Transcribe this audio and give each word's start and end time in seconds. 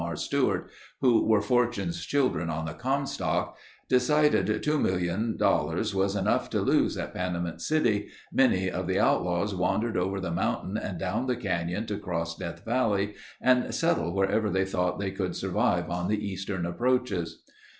R. 0.03 0.15
Stewart, 0.15 0.67
who 1.01 1.27
were 1.27 1.43
Fortune's 1.43 2.03
children 2.03 2.49
on 2.49 2.65
the 2.65 2.73
Comstock, 2.73 3.55
decided 3.87 4.47
$2,000,000 4.47 5.93
was 5.93 6.15
enough 6.15 6.49
to 6.49 6.59
lose 6.61 6.97
at 6.97 7.13
Panamint 7.13 7.61
City, 7.61 8.09
many 8.33 8.67
of 8.67 8.87
the 8.87 8.99
outlaws 8.99 9.53
wandered 9.53 9.95
over 9.97 10.19
the 10.19 10.31
mountain 10.31 10.75
and 10.75 10.97
down 10.97 11.27
the 11.27 11.35
canyon 11.37 11.85
to 11.85 11.99
cross 11.99 12.35
Death 12.35 12.65
Valley 12.65 13.13
and 13.39 13.75
settle 13.75 14.11
wherever 14.15 14.49
they 14.49 14.65
thought 14.65 14.97
they 14.99 15.11
could 15.11 15.35
survive 15.35 15.91
on 15.91 16.07
the 16.07 16.17
eastern 16.27 16.65
approaches. 16.65 17.43